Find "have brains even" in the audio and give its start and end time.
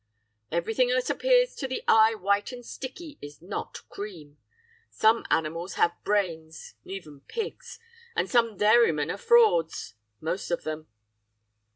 5.75-7.19